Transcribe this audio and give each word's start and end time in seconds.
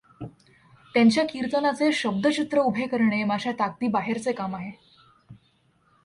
त्यांच्या 0.93 1.23
कीर्तनाचे 1.25 1.91
शब्दचित्र 1.91 2.59
उभे 2.59 2.87
करणे 2.87 3.23
माझ्या 3.23 3.51
ताकदीबाहेरचे 3.51 4.31
काम 4.31 4.55
आहे. 4.55 4.71